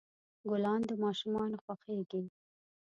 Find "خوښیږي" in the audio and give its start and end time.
1.63-2.21